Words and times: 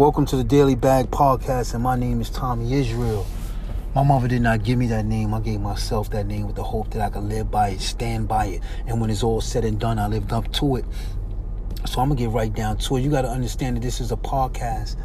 Welcome 0.00 0.24
to 0.28 0.36
the 0.36 0.44
Daily 0.44 0.76
Bag 0.76 1.10
Podcast, 1.10 1.74
and 1.74 1.82
my 1.82 1.94
name 1.94 2.22
is 2.22 2.30
Tommy 2.30 2.72
Israel. 2.72 3.26
My 3.94 4.02
mother 4.02 4.28
did 4.28 4.40
not 4.40 4.64
give 4.64 4.78
me 4.78 4.86
that 4.86 5.04
name. 5.04 5.34
I 5.34 5.40
gave 5.40 5.60
myself 5.60 6.08
that 6.12 6.26
name 6.26 6.46
with 6.46 6.56
the 6.56 6.62
hope 6.62 6.88
that 6.92 7.02
I 7.02 7.10
could 7.10 7.24
live 7.24 7.50
by 7.50 7.68
it, 7.68 7.82
stand 7.82 8.26
by 8.26 8.46
it. 8.46 8.62
And 8.86 8.98
when 8.98 9.10
it's 9.10 9.22
all 9.22 9.42
said 9.42 9.62
and 9.62 9.78
done, 9.78 9.98
I 9.98 10.06
lived 10.06 10.32
up 10.32 10.50
to 10.54 10.76
it. 10.76 10.86
So 11.84 12.00
I'm 12.00 12.08
going 12.08 12.16
to 12.16 12.24
get 12.24 12.30
right 12.30 12.50
down 12.50 12.78
to 12.78 12.96
it. 12.96 13.02
You 13.02 13.10
got 13.10 13.22
to 13.22 13.28
understand 13.28 13.76
that 13.76 13.80
this 13.80 14.00
is 14.00 14.10
a 14.10 14.16
podcast, 14.16 14.96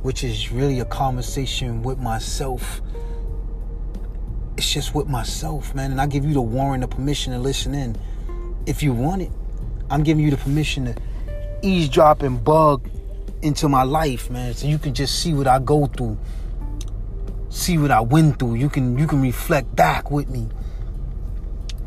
which 0.00 0.24
is 0.24 0.50
really 0.50 0.80
a 0.80 0.86
conversation 0.86 1.82
with 1.82 1.98
myself. 1.98 2.80
It's 4.56 4.72
just 4.72 4.94
with 4.94 5.06
myself, 5.06 5.74
man. 5.74 5.90
And 5.90 6.00
I 6.00 6.06
give 6.06 6.24
you 6.24 6.32
the 6.32 6.40
warrant, 6.40 6.80
the 6.80 6.88
permission 6.88 7.34
to 7.34 7.38
listen 7.38 7.74
in 7.74 7.94
if 8.64 8.82
you 8.82 8.94
want 8.94 9.20
it. 9.20 9.32
I'm 9.90 10.02
giving 10.02 10.24
you 10.24 10.30
the 10.30 10.38
permission 10.38 10.86
to 10.86 10.96
eavesdrop 11.60 12.22
and 12.22 12.42
bug 12.42 12.88
into 13.44 13.68
my 13.68 13.82
life, 13.82 14.30
man, 14.30 14.54
so 14.54 14.66
you 14.66 14.78
can 14.78 14.94
just 14.94 15.20
see 15.20 15.34
what 15.34 15.46
I 15.46 15.58
go 15.58 15.86
through, 15.86 16.18
see 17.50 17.76
what 17.76 17.90
I 17.90 18.00
went 18.00 18.38
through. 18.38 18.54
You 18.54 18.70
can 18.70 18.98
you 18.98 19.06
can 19.06 19.20
reflect 19.20 19.76
back 19.76 20.10
with 20.10 20.28
me 20.30 20.48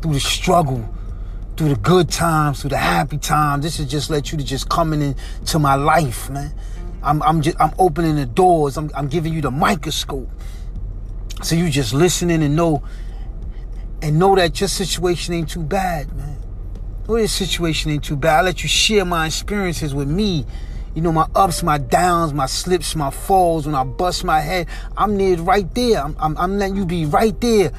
through 0.00 0.14
the 0.14 0.20
struggle, 0.20 0.88
through 1.56 1.70
the 1.70 1.76
good 1.76 2.08
times, 2.08 2.60
through 2.60 2.70
the 2.70 2.78
happy 2.78 3.18
times. 3.18 3.64
This 3.64 3.80
is 3.80 3.90
just 3.90 4.08
let 4.08 4.30
you 4.30 4.38
to 4.38 4.44
just 4.44 4.68
coming 4.68 5.02
into 5.02 5.58
my 5.58 5.74
life, 5.74 6.30
man. 6.30 6.54
I'm 7.02 7.22
I'm 7.22 7.42
just 7.42 7.60
I'm 7.60 7.72
opening 7.78 8.16
the 8.16 8.26
doors. 8.26 8.76
I'm 8.76 8.90
I'm 8.94 9.08
giving 9.08 9.34
you 9.34 9.40
the 9.40 9.50
microscope. 9.50 10.30
So 11.42 11.56
you 11.56 11.70
just 11.70 11.92
listening 11.92 12.42
and 12.42 12.54
know 12.54 12.82
and 14.00 14.18
know 14.18 14.36
that 14.36 14.60
your 14.60 14.68
situation 14.68 15.34
ain't 15.34 15.50
too 15.50 15.62
bad, 15.62 16.16
man. 16.16 16.36
Know 17.08 17.16
your 17.16 17.26
situation 17.26 17.90
ain't 17.90 18.04
too 18.04 18.16
bad. 18.16 18.38
I 18.38 18.42
let 18.42 18.62
you 18.62 18.68
share 18.68 19.04
my 19.04 19.26
experiences 19.26 19.92
with 19.92 20.08
me 20.08 20.46
you 20.98 21.02
know, 21.02 21.12
my 21.12 21.28
ups, 21.36 21.62
my 21.62 21.78
downs, 21.78 22.34
my 22.34 22.46
slips, 22.46 22.96
my 22.96 23.08
falls, 23.08 23.66
when 23.66 23.76
I 23.76 23.84
bust 23.84 24.24
my 24.24 24.40
head, 24.40 24.66
I'm 24.96 25.16
there 25.16 25.36
right 25.36 25.72
there. 25.72 26.02
I'm, 26.02 26.16
I'm, 26.18 26.36
I'm 26.36 26.58
letting 26.58 26.74
you 26.74 26.84
be 26.84 27.06
right 27.06 27.40
there. 27.40 27.70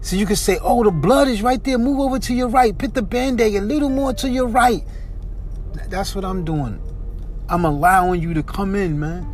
So 0.00 0.14
you 0.14 0.26
can 0.26 0.36
say, 0.36 0.60
oh, 0.62 0.84
the 0.84 0.92
blood 0.92 1.26
is 1.26 1.42
right 1.42 1.62
there. 1.64 1.76
Move 1.76 1.98
over 1.98 2.20
to 2.20 2.32
your 2.32 2.46
right. 2.46 2.78
Put 2.78 2.94
the 2.94 3.02
band-aid 3.02 3.56
a 3.56 3.62
little 3.62 3.90
more 3.90 4.12
to 4.12 4.30
your 4.30 4.46
right. 4.46 4.84
That's 5.88 6.14
what 6.14 6.24
I'm 6.24 6.44
doing. 6.44 6.80
I'm 7.48 7.64
allowing 7.64 8.22
you 8.22 8.32
to 8.34 8.44
come 8.44 8.76
in, 8.76 9.00
man. 9.00 9.26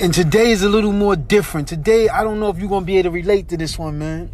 And 0.00 0.14
today 0.14 0.50
is 0.50 0.62
a 0.62 0.70
little 0.70 0.92
more 0.92 1.14
different. 1.14 1.68
Today, 1.68 2.08
I 2.08 2.24
don't 2.24 2.40
know 2.40 2.48
if 2.48 2.58
you're 2.58 2.70
going 2.70 2.84
to 2.84 2.86
be 2.86 2.96
able 2.96 3.10
to 3.10 3.14
relate 3.16 3.50
to 3.50 3.58
this 3.58 3.78
one, 3.78 3.98
man. 3.98 4.30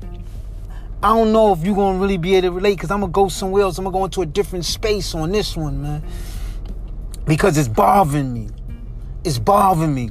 I 1.02 1.08
don't 1.08 1.32
know 1.32 1.54
if 1.54 1.64
you're 1.64 1.74
to 1.74 1.98
really 1.98 2.18
be 2.18 2.36
able 2.36 2.50
to 2.50 2.52
relate 2.52 2.76
because 2.76 2.92
I'm 2.92 3.00
to 3.00 3.08
go 3.08 3.26
somewhere 3.26 3.64
else. 3.64 3.78
I'm 3.78 3.84
to 3.84 3.90
go 3.90 4.04
into 4.04 4.22
a 4.22 4.26
different 4.26 4.64
space 4.64 5.12
on 5.12 5.32
this 5.32 5.56
one, 5.56 5.82
man 5.82 6.04
because 7.28 7.58
it's 7.58 7.68
bothering 7.68 8.32
me. 8.32 8.48
It's 9.22 9.38
bothering 9.38 9.94
me. 9.94 10.10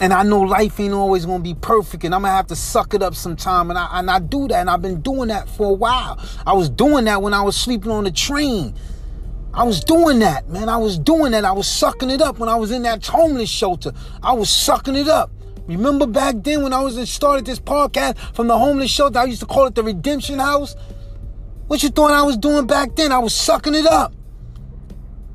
And 0.00 0.12
I 0.12 0.22
know 0.22 0.40
life 0.40 0.80
ain't 0.80 0.94
always 0.94 1.24
gonna 1.26 1.42
be 1.42 1.54
perfect, 1.54 2.04
and 2.04 2.14
I'm 2.14 2.22
gonna 2.22 2.34
have 2.34 2.48
to 2.48 2.56
suck 2.56 2.94
it 2.94 3.02
up 3.02 3.14
sometime. 3.14 3.70
And 3.70 3.78
I 3.78 3.98
and 3.98 4.10
I 4.10 4.18
do 4.18 4.48
that, 4.48 4.60
and 4.60 4.70
I've 4.70 4.82
been 4.82 5.00
doing 5.00 5.28
that 5.28 5.48
for 5.48 5.66
a 5.66 5.72
while. 5.72 6.18
I 6.46 6.54
was 6.54 6.68
doing 6.68 7.04
that 7.04 7.22
when 7.22 7.32
I 7.32 7.42
was 7.42 7.56
sleeping 7.56 7.90
on 7.90 8.04
the 8.04 8.10
train. 8.10 8.74
I 9.54 9.62
was 9.62 9.82
doing 9.82 10.18
that, 10.18 10.48
man. 10.50 10.68
I 10.68 10.76
was 10.76 10.98
doing 10.98 11.32
that. 11.32 11.44
I 11.46 11.52
was 11.52 11.66
sucking 11.66 12.10
it 12.10 12.20
up 12.20 12.38
when 12.38 12.48
I 12.48 12.56
was 12.56 12.70
in 12.70 12.82
that 12.82 13.06
homeless 13.06 13.48
shelter. 13.48 13.92
I 14.22 14.34
was 14.34 14.50
sucking 14.50 14.96
it 14.96 15.08
up. 15.08 15.30
Remember 15.66 16.06
back 16.06 16.36
then 16.42 16.62
when 16.62 16.72
I 16.74 16.80
was 16.80 16.98
in, 16.98 17.06
started 17.06 17.46
this 17.46 17.58
podcast 17.58 18.18
from 18.34 18.48
the 18.48 18.58
homeless 18.58 18.90
shelter? 18.90 19.18
I 19.18 19.24
used 19.24 19.40
to 19.40 19.46
call 19.46 19.66
it 19.66 19.74
the 19.74 19.82
Redemption 19.82 20.38
House. 20.38 20.76
What 21.68 21.82
you 21.82 21.88
thought 21.88 22.10
I 22.10 22.22
was 22.22 22.36
doing 22.36 22.66
back 22.66 22.96
then? 22.96 23.12
I 23.12 23.18
was 23.18 23.34
sucking 23.34 23.74
it 23.74 23.86
up. 23.86 24.12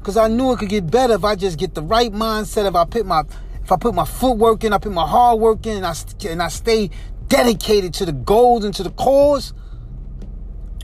Cause 0.04 0.18
I 0.18 0.28
knew 0.28 0.52
it 0.52 0.58
could 0.58 0.70
get 0.70 0.90
better 0.90 1.14
if 1.14 1.24
I 1.24 1.36
just 1.36 1.60
get 1.60 1.76
the 1.76 1.84
right 1.84 2.12
mindset. 2.12 2.68
If 2.68 2.76
I 2.76 2.86
put 2.86 3.06
my, 3.06 3.22
if 3.64 3.72
I 3.72 3.76
put 3.78 3.94
my 3.94 4.06
footwork 4.06 4.64
in, 4.64 4.74
I 4.74 4.80
put 4.80 4.92
my 4.92 5.08
hard 5.08 5.40
work 5.40 5.66
in, 5.68 5.78
and 5.78 5.86
I 5.86 5.94
and 6.28 6.42
I 6.42 6.48
stay 6.48 6.90
dedicated 7.28 7.94
to 7.96 8.06
the 8.06 8.12
goals 8.12 8.66
and 8.66 8.74
to 8.76 8.84
the 8.84 8.90
cause, 8.92 9.54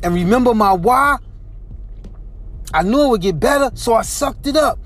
and 0.03 0.13
remember 0.13 0.53
my 0.53 0.73
why. 0.73 1.17
I 2.73 2.83
knew 2.83 3.05
it 3.05 3.07
would 3.09 3.21
get 3.21 3.39
better, 3.39 3.71
so 3.75 3.93
I 3.93 4.01
sucked 4.01 4.45
it 4.45 4.57
up. 4.57 4.77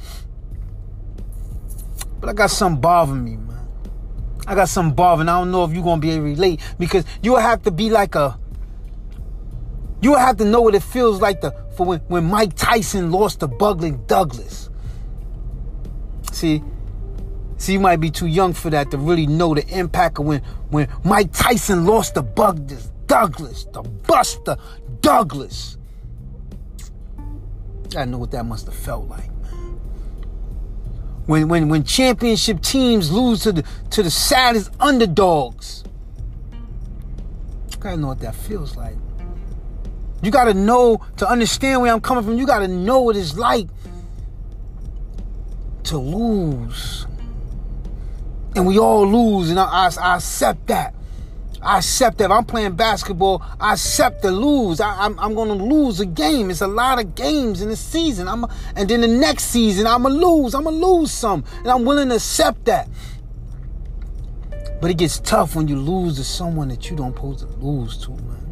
But 2.19 2.29
I 2.29 2.33
got 2.33 2.51
something 2.51 2.79
bothering 2.79 3.25
me, 3.25 3.35
man. 3.37 3.67
I 4.47 4.55
got 4.55 4.69
something 4.69 4.95
bothering. 4.95 5.27
I 5.27 5.39
don't 5.39 5.51
know 5.51 5.65
if 5.65 5.73
you're 5.73 5.83
gonna 5.83 5.99
be 5.99 6.11
able 6.11 6.25
to 6.25 6.29
relate 6.29 6.61
because 6.77 7.03
you'll 7.23 7.37
have 7.37 7.63
to 7.63 7.71
be 7.71 7.89
like 7.89 8.15
a 8.15 8.39
you 10.01 10.15
have 10.15 10.37
to 10.37 10.45
know 10.45 10.61
what 10.61 10.75
it 10.75 10.83
feels 10.83 11.21
like 11.21 11.41
to, 11.41 11.53
for 11.81 11.87
when, 11.87 11.99
when 12.01 12.25
Mike 12.25 12.55
Tyson 12.55 13.11
lost 13.11 13.39
to 13.39 13.47
Buckling 13.47 14.03
Douglas. 14.05 14.69
See, 16.31 16.63
see, 17.57 17.73
you 17.73 17.79
might 17.79 17.99
be 17.99 18.11
too 18.11 18.27
young 18.27 18.53
for 18.53 18.69
that 18.69 18.91
to 18.91 18.97
really 18.97 19.25
know 19.25 19.55
the 19.55 19.67
impact 19.67 20.19
of 20.19 20.25
when, 20.25 20.41
when 20.69 20.87
Mike 21.03 21.31
Tyson 21.33 21.85
lost 21.85 22.13
to 22.15 22.21
Douglas, 22.21 22.91
Douglas, 23.07 23.65
the 23.73 23.81
Buster 23.81 24.57
Douglas. 25.01 25.77
I 27.97 28.05
know 28.05 28.19
what 28.19 28.31
that 28.31 28.45
must 28.45 28.67
have 28.67 28.75
felt 28.75 29.09
like. 29.09 29.29
When 31.25 31.47
when 31.49 31.69
when 31.69 31.83
championship 31.83 32.61
teams 32.61 33.11
lose 33.11 33.41
to 33.43 33.51
the 33.51 33.65
to 33.91 34.03
the 34.03 34.09
saddest 34.09 34.71
underdogs. 34.79 35.83
I 37.83 37.95
know 37.95 38.07
what 38.07 38.19
that 38.19 38.35
feels 38.35 38.75
like. 38.75 38.95
You 40.21 40.29
got 40.29 40.45
to 40.45 40.53
know 40.53 41.01
to 41.17 41.27
understand 41.27 41.81
where 41.81 41.91
I'm 41.91 42.01
coming 42.01 42.23
from. 42.23 42.37
You 42.37 42.45
got 42.45 42.59
to 42.59 42.67
know 42.67 43.01
what 43.01 43.15
it's 43.15 43.35
like 43.35 43.67
to 45.85 45.97
lose. 45.97 47.07
And 48.55 48.67
we 48.67 48.77
all 48.77 49.07
lose, 49.07 49.49
and 49.49 49.59
I, 49.59 49.63
I, 49.65 49.91
I 49.99 50.15
accept 50.17 50.67
that. 50.67 50.93
I 51.61 51.77
accept 51.77 52.17
that. 52.17 52.25
If 52.25 52.31
I'm 52.31 52.43
playing 52.43 52.75
basketball, 52.75 53.41
I 53.59 53.73
accept 53.73 54.23
to 54.23 54.31
lose. 54.31 54.81
I, 54.81 55.05
am 55.05 55.15
going 55.15 55.57
to 55.57 55.63
lose 55.63 55.99
a 55.99 56.05
game. 56.05 56.49
It's 56.49 56.61
a 56.61 56.67
lot 56.67 56.99
of 56.99 57.15
games 57.15 57.61
in 57.61 57.69
the 57.69 57.75
season. 57.75 58.27
I'm, 58.27 58.45
and 58.75 58.89
then 58.89 59.01
the 59.01 59.07
next 59.07 59.45
season, 59.45 59.87
I'm 59.87 60.03
going 60.03 60.19
to 60.19 60.27
lose. 60.27 60.53
I'm 60.53 60.63
going 60.63 60.79
to 60.79 60.85
lose 60.85 61.11
some. 61.11 61.45
And 61.59 61.67
I'm 61.67 61.85
willing 61.85 62.09
to 62.09 62.15
accept 62.15 62.65
that. 62.65 62.89
But 64.81 64.91
it 64.91 64.97
gets 64.97 65.19
tough 65.19 65.55
when 65.55 65.67
you 65.67 65.77
lose 65.77 66.17
to 66.17 66.23
someone 66.23 66.67
that 66.69 66.89
you 66.89 66.97
don't 66.97 67.15
supposed 67.15 67.39
to 67.39 67.45
lose 67.57 67.97
to, 67.99 68.09
man 68.09 68.50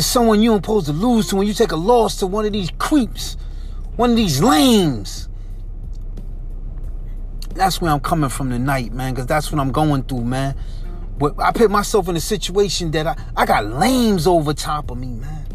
to 0.00 0.08
someone 0.08 0.40
you 0.40 0.50
don't 0.50 0.64
supposed 0.64 0.86
to 0.86 0.92
lose 0.92 1.28
to 1.28 1.36
when 1.36 1.46
you 1.46 1.52
take 1.52 1.72
a 1.72 1.76
loss 1.76 2.16
to 2.16 2.26
one 2.26 2.46
of 2.46 2.54
these 2.54 2.70
creeps, 2.78 3.36
one 3.96 4.10
of 4.10 4.16
these 4.16 4.42
lames. 4.42 5.28
That's 7.54 7.82
where 7.82 7.92
I'm 7.92 8.00
coming 8.00 8.30
from 8.30 8.48
tonight, 8.48 8.92
man, 8.92 9.12
because 9.12 9.26
that's 9.26 9.52
what 9.52 9.60
I'm 9.60 9.72
going 9.72 10.04
through, 10.04 10.24
man. 10.24 10.56
But 11.18 11.38
I 11.38 11.52
put 11.52 11.70
myself 11.70 12.08
in 12.08 12.16
a 12.16 12.20
situation 12.20 12.92
that 12.92 13.06
I, 13.06 13.16
I 13.36 13.44
got 13.44 13.66
lames 13.66 14.26
over 14.26 14.54
top 14.54 14.90
of 14.90 14.96
me, 14.96 15.08
man. 15.08 15.46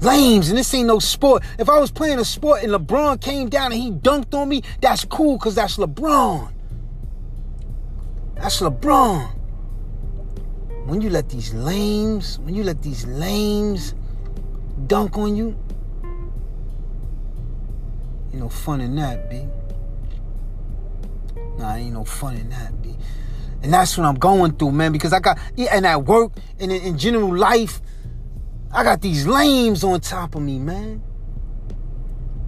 Lames, 0.00 0.50
and 0.50 0.56
this 0.56 0.72
ain't 0.72 0.86
no 0.86 1.00
sport. 1.00 1.42
If 1.58 1.68
I 1.68 1.80
was 1.80 1.90
playing 1.90 2.20
a 2.20 2.24
sport 2.24 2.62
and 2.62 2.70
LeBron 2.70 3.20
came 3.20 3.48
down 3.48 3.72
and 3.72 3.82
he 3.82 3.90
dunked 3.90 4.32
on 4.32 4.48
me, 4.48 4.62
that's 4.80 5.04
cool 5.04 5.38
because 5.38 5.56
that's 5.56 5.76
LeBron. 5.76 6.52
That's 8.36 8.60
LeBron 8.60 9.35
when 10.86 11.00
you 11.00 11.10
let 11.10 11.28
these 11.28 11.52
lames, 11.52 12.38
when 12.38 12.54
you 12.54 12.62
let 12.62 12.80
these 12.80 13.04
lames 13.06 13.94
dunk 14.86 15.18
on 15.18 15.34
you, 15.34 15.56
ain't 18.32 18.40
no 18.40 18.48
fun 18.48 18.80
in 18.80 18.94
that, 18.94 19.28
B. 19.28 19.46
Nah, 21.58 21.74
ain't 21.74 21.92
no 21.92 22.04
fun 22.04 22.36
in 22.36 22.50
that, 22.50 22.80
B. 22.82 22.94
And 23.62 23.74
that's 23.74 23.98
what 23.98 24.06
I'm 24.06 24.14
going 24.14 24.52
through, 24.52 24.70
man, 24.70 24.92
because 24.92 25.12
I 25.12 25.18
got, 25.18 25.38
yeah, 25.56 25.76
and 25.76 25.84
at 25.84 26.04
work 26.04 26.30
and 26.60 26.70
in, 26.70 26.80
in 26.82 26.98
general 26.98 27.36
life, 27.36 27.80
I 28.72 28.84
got 28.84 29.00
these 29.00 29.26
lames 29.26 29.82
on 29.82 30.00
top 30.00 30.36
of 30.36 30.42
me, 30.42 30.60
man. 30.60 31.02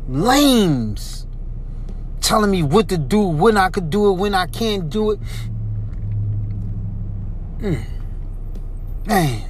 Lames 0.06 1.26
telling 2.20 2.52
me 2.52 2.62
what 2.62 2.88
to 2.90 2.98
do, 2.98 3.20
when 3.20 3.56
I 3.56 3.68
could 3.70 3.90
do 3.90 4.10
it, 4.10 4.12
when 4.12 4.34
I 4.34 4.46
can't 4.46 4.88
do 4.88 5.10
it. 5.10 5.20
Mm. 7.58 7.97
Man, 9.08 9.42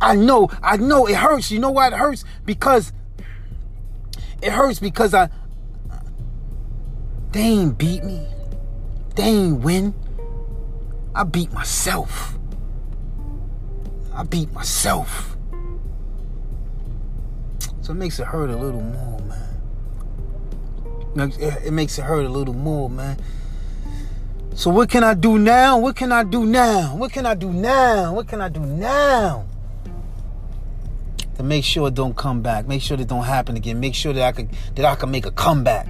I 0.00 0.14
know, 0.14 0.48
I 0.62 0.76
know 0.76 1.06
it 1.06 1.16
hurts. 1.16 1.50
You 1.50 1.58
know 1.58 1.72
why 1.72 1.88
it 1.88 1.92
hurts? 1.92 2.24
Because 2.44 2.92
it 4.40 4.52
hurts 4.52 4.78
because 4.78 5.12
I 5.12 5.28
they 7.32 7.40
ain't 7.40 7.76
beat 7.76 8.04
me. 8.04 8.24
They 9.16 9.24
ain't 9.24 9.60
win. 9.60 9.92
I 11.16 11.24
beat 11.24 11.52
myself. 11.52 12.38
I 14.14 14.22
beat 14.22 14.52
myself. 14.52 15.36
So 17.80 17.90
it 17.90 17.96
makes 17.96 18.20
it 18.20 18.26
hurt 18.26 18.50
a 18.50 18.56
little 18.56 18.82
more, 18.82 19.18
man. 19.20 19.48
It 21.64 21.72
makes 21.72 21.98
it 21.98 22.02
hurt 22.02 22.24
a 22.24 22.28
little 22.28 22.54
more, 22.54 22.88
man. 22.88 23.18
So 24.58 24.70
what 24.70 24.90
can 24.90 25.04
I 25.04 25.14
do 25.14 25.38
now? 25.38 25.78
What 25.78 25.94
can 25.94 26.10
I 26.10 26.24
do 26.24 26.44
now? 26.44 26.96
What 26.96 27.12
can 27.12 27.24
I 27.24 27.34
do 27.34 27.52
now? 27.52 28.12
What 28.12 28.26
can 28.26 28.40
I 28.40 28.48
do 28.48 28.58
now? 28.58 29.46
to 31.36 31.44
make 31.44 31.62
sure 31.62 31.86
it 31.86 31.94
don't 31.94 32.16
come 32.16 32.42
back. 32.42 32.66
Make 32.66 32.82
sure 32.82 33.00
it 33.00 33.06
don't 33.06 33.22
happen 33.22 33.56
again. 33.56 33.78
Make 33.78 33.94
sure 33.94 34.12
that 34.12 34.24
I 34.24 34.32
could 34.32 34.48
that 34.74 34.84
I 34.84 34.96
can 34.96 35.12
make 35.12 35.26
a 35.26 35.30
comeback. 35.30 35.86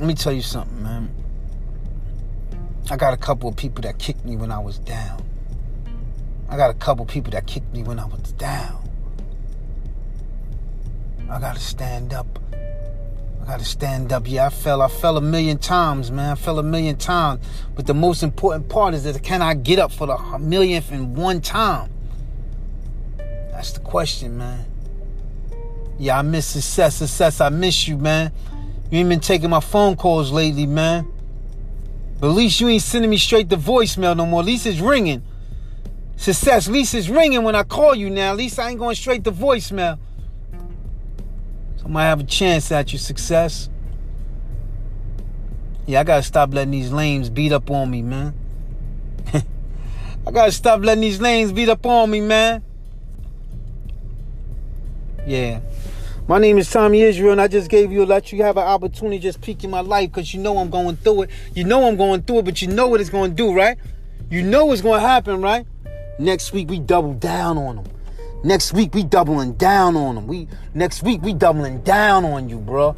Let 0.00 0.08
me 0.08 0.14
tell 0.14 0.32
you 0.32 0.42
something, 0.42 0.82
man. 0.82 1.14
I 2.90 2.96
got 2.96 3.14
a 3.14 3.16
couple 3.16 3.48
of 3.48 3.54
people 3.54 3.82
that 3.82 4.00
kicked 4.00 4.24
me 4.24 4.36
when 4.36 4.50
I 4.50 4.58
was 4.58 4.80
down. 4.80 5.22
I 6.48 6.56
got 6.56 6.70
a 6.70 6.74
couple 6.74 7.06
people 7.06 7.30
that 7.30 7.46
kicked 7.46 7.72
me 7.72 7.84
when 7.84 8.00
I 8.00 8.06
was 8.06 8.32
down. 8.32 8.82
I 11.30 11.38
gotta 11.38 11.60
stand 11.60 12.12
up. 12.12 12.26
Gotta 13.48 13.64
stand 13.64 14.12
up. 14.12 14.28
Yeah, 14.28 14.44
I 14.44 14.50
fell. 14.50 14.82
I 14.82 14.88
fell 14.88 15.16
a 15.16 15.22
million 15.22 15.56
times, 15.56 16.10
man. 16.10 16.32
I 16.32 16.34
fell 16.34 16.58
a 16.58 16.62
million 16.62 16.96
times. 16.96 17.42
But 17.74 17.86
the 17.86 17.94
most 17.94 18.22
important 18.22 18.68
part 18.68 18.92
is 18.92 19.04
that 19.04 19.22
can 19.22 19.40
I 19.40 19.54
get 19.54 19.78
up 19.78 19.90
for 19.90 20.06
the 20.06 20.38
millionth 20.38 20.92
in 20.92 21.14
one 21.14 21.40
time? 21.40 21.90
That's 23.16 23.72
the 23.72 23.80
question, 23.80 24.36
man. 24.36 24.66
Yeah, 25.98 26.18
I 26.18 26.22
miss 26.22 26.46
success. 26.46 26.96
Success, 26.96 27.40
I 27.40 27.48
miss 27.48 27.88
you, 27.88 27.96
man. 27.96 28.32
You 28.90 28.98
ain't 28.98 29.08
been 29.08 29.18
taking 29.18 29.48
my 29.48 29.60
phone 29.60 29.96
calls 29.96 30.30
lately, 30.30 30.66
man. 30.66 31.10
But 32.20 32.28
at 32.28 32.34
least 32.34 32.60
you 32.60 32.68
ain't 32.68 32.82
sending 32.82 33.10
me 33.10 33.16
straight 33.16 33.48
to 33.48 33.56
voicemail 33.56 34.14
no 34.14 34.26
more. 34.26 34.40
At 34.40 34.46
least 34.46 34.66
it's 34.66 34.80
ringing. 34.80 35.22
Success, 36.16 36.68
at 36.68 36.74
least 36.74 36.94
it's 36.94 37.08
ringing 37.08 37.44
when 37.44 37.54
I 37.54 37.62
call 37.62 37.94
you 37.94 38.10
now. 38.10 38.32
At 38.32 38.36
least 38.36 38.58
I 38.58 38.68
ain't 38.68 38.78
going 38.78 38.94
straight 38.94 39.24
to 39.24 39.32
voicemail. 39.32 39.98
So 41.78 41.86
I 41.86 41.88
might 41.88 42.04
have 42.04 42.20
a 42.20 42.24
chance 42.24 42.70
at 42.70 42.92
your 42.92 43.00
success. 43.00 43.70
Yeah, 45.86 46.00
I 46.00 46.04
gotta 46.04 46.22
stop 46.22 46.52
letting 46.52 46.72
these 46.72 46.92
lames 46.92 47.30
beat 47.30 47.52
up 47.52 47.70
on 47.70 47.90
me, 47.90 48.02
man. 48.02 48.34
I 49.32 50.30
gotta 50.30 50.52
stop 50.52 50.82
letting 50.82 51.00
these 51.00 51.20
lanes 51.20 51.52
beat 51.52 51.68
up 51.68 51.86
on 51.86 52.10
me, 52.10 52.20
man. 52.20 52.62
Yeah. 55.26 55.60
My 56.26 56.38
name 56.38 56.58
is 56.58 56.70
Tommy 56.70 57.00
Israel, 57.00 57.32
and 57.32 57.40
I 57.40 57.48
just 57.48 57.70
gave 57.70 57.90
you 57.90 58.02
a 58.02 58.04
let 58.04 58.32
you 58.32 58.42
have 58.42 58.58
an 58.58 58.64
opportunity 58.64 59.18
just 59.18 59.40
peek 59.40 59.64
in 59.64 59.70
my 59.70 59.80
life 59.80 60.10
because 60.10 60.34
you 60.34 60.40
know 60.40 60.58
I'm 60.58 60.68
going 60.68 60.96
through 60.96 61.22
it. 61.22 61.30
You 61.54 61.64
know 61.64 61.88
I'm 61.88 61.96
going 61.96 62.22
through 62.22 62.40
it, 62.40 62.44
but 62.44 62.60
you 62.60 62.68
know 62.68 62.88
what 62.88 63.00
it's 63.00 63.08
going 63.08 63.30
to 63.30 63.34
do, 63.34 63.54
right? 63.54 63.78
You 64.30 64.42
know 64.42 64.66
what's 64.66 64.82
going 64.82 65.00
to 65.00 65.06
happen, 65.06 65.40
right? 65.40 65.66
Next 66.18 66.52
week 66.52 66.68
we 66.68 66.80
double 66.80 67.14
down 67.14 67.56
on 67.56 67.76
them. 67.76 67.86
Next 68.44 68.72
week 68.72 68.94
we 68.94 69.02
doubling 69.02 69.54
down 69.54 69.96
on 69.96 70.14
them. 70.14 70.26
We 70.28 70.46
next 70.72 71.02
week 71.02 71.22
we 71.22 71.34
doubling 71.34 71.80
down 71.80 72.24
on 72.24 72.48
you, 72.48 72.58
bro. 72.58 72.94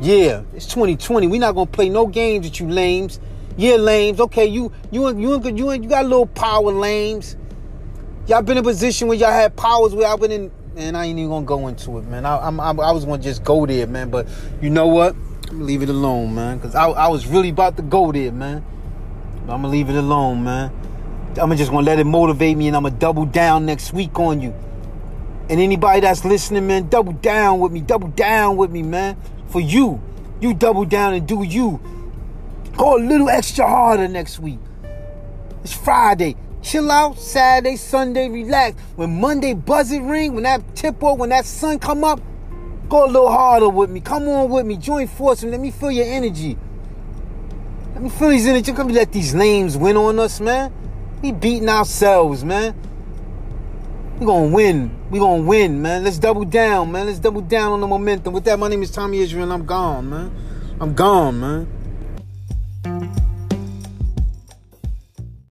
Yeah, 0.00 0.42
it's 0.54 0.66
2020. 0.66 1.26
We 1.26 1.38
not 1.38 1.54
gonna 1.54 1.66
play 1.66 1.88
no 1.88 2.06
games 2.06 2.46
with 2.46 2.60
you 2.60 2.70
lames. 2.70 3.18
Yeah, 3.56 3.74
lames. 3.74 4.20
Okay, 4.20 4.46
you 4.46 4.72
you 4.92 5.08
you 5.18 5.40
you 5.42 5.72
you 5.72 5.88
got 5.88 6.04
a 6.04 6.08
little 6.08 6.26
power, 6.26 6.70
lames. 6.70 7.36
Y'all 8.28 8.42
been 8.42 8.58
in 8.58 8.64
a 8.64 8.66
position 8.66 9.08
where 9.08 9.16
y'all 9.16 9.32
had 9.32 9.56
powers 9.56 9.92
where 9.92 10.06
I've 10.06 10.20
been 10.20 10.30
in. 10.30 10.52
Man, 10.76 10.94
I 10.94 11.06
ain't 11.06 11.18
even 11.18 11.30
gonna 11.30 11.44
go 11.44 11.66
into 11.66 11.98
it, 11.98 12.02
man. 12.02 12.24
I, 12.24 12.38
I'm, 12.38 12.60
I'm 12.60 12.78
I 12.78 12.92
was 12.92 13.04
gonna 13.04 13.20
just 13.20 13.42
go 13.42 13.66
there, 13.66 13.88
man. 13.88 14.08
But 14.08 14.28
you 14.62 14.70
know 14.70 14.86
what? 14.86 15.16
I'm 15.48 15.56
gonna 15.56 15.64
leave 15.64 15.82
it 15.82 15.88
alone, 15.88 16.32
man. 16.36 16.60
Cause 16.60 16.76
I 16.76 16.86
I 16.86 17.08
was 17.08 17.26
really 17.26 17.48
about 17.48 17.76
to 17.76 17.82
go 17.82 18.12
there, 18.12 18.30
man. 18.30 18.64
But 19.46 19.54
I'm 19.54 19.62
gonna 19.62 19.72
leave 19.72 19.90
it 19.90 19.96
alone, 19.96 20.44
man. 20.44 20.79
I'm 21.38 21.56
just 21.56 21.70
gonna 21.70 21.86
let 21.86 21.98
it 21.98 22.04
motivate 22.04 22.56
me 22.56 22.68
and 22.68 22.76
I'm 22.76 22.82
gonna 22.82 22.96
double 22.96 23.24
down 23.24 23.66
next 23.66 23.92
week 23.92 24.18
on 24.18 24.40
you. 24.40 24.54
And 25.48 25.60
anybody 25.60 26.00
that's 26.00 26.24
listening, 26.24 26.66
man, 26.66 26.88
double 26.88 27.12
down 27.12 27.60
with 27.60 27.72
me, 27.72 27.80
double 27.80 28.08
down 28.08 28.56
with 28.56 28.70
me, 28.70 28.82
man. 28.82 29.16
For 29.48 29.60
you. 29.60 30.00
You 30.40 30.54
double 30.54 30.84
down 30.84 31.14
and 31.14 31.26
do 31.26 31.42
you. 31.42 31.80
Go 32.76 32.96
a 32.96 33.00
little 33.00 33.28
extra 33.28 33.66
harder 33.66 34.08
next 34.08 34.38
week. 34.38 34.58
It's 35.62 35.74
Friday. 35.74 36.36
Chill 36.62 36.90
out 36.90 37.18
Saturday, 37.18 37.76
Sunday, 37.76 38.28
relax. 38.28 38.80
When 38.96 39.20
Monday 39.20 39.54
buzz 39.54 39.92
it 39.92 40.00
ring, 40.00 40.34
when 40.34 40.44
that 40.44 40.76
tip 40.76 41.02
off, 41.02 41.18
when 41.18 41.30
that 41.30 41.46
sun 41.46 41.78
come 41.78 42.04
up, 42.04 42.20
go 42.88 43.04
a 43.04 43.06
little 43.06 43.30
harder 43.30 43.68
with 43.68 43.90
me. 43.90 44.00
Come 44.00 44.28
on 44.28 44.50
with 44.50 44.66
me. 44.66 44.76
Join 44.76 45.06
forces. 45.06 45.44
And 45.44 45.52
let 45.52 45.60
me 45.60 45.70
feel 45.70 45.90
your 45.90 46.06
energy. 46.06 46.56
Let 47.94 48.02
me 48.02 48.08
feel 48.08 48.30
these 48.30 48.46
energy. 48.46 48.72
Come 48.72 48.88
let 48.88 49.12
these 49.12 49.34
names 49.34 49.76
win 49.76 49.96
on 49.96 50.18
us, 50.18 50.40
man. 50.40 50.72
We 51.22 51.32
beating 51.32 51.68
ourselves, 51.68 52.44
man. 52.44 52.74
We 54.18 54.26
gonna 54.26 54.54
win. 54.54 54.90
We 55.10 55.18
gonna 55.18 55.42
win, 55.42 55.82
man. 55.82 56.04
Let's 56.04 56.18
double 56.18 56.44
down, 56.44 56.92
man. 56.92 57.06
Let's 57.06 57.18
double 57.18 57.42
down 57.42 57.72
on 57.72 57.80
the 57.80 57.86
momentum. 57.86 58.32
With 58.32 58.44
that, 58.44 58.58
my 58.58 58.68
name 58.68 58.82
is 58.82 58.90
Tommy 58.90 59.18
Israel, 59.18 59.44
and 59.44 59.52
I'm 59.52 59.66
gone, 59.66 60.08
man. 60.08 60.30
I'm 60.80 60.94
gone, 60.94 61.40
man. 61.40 61.79